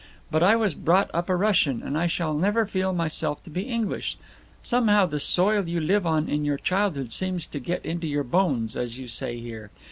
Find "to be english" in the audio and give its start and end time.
3.43-4.17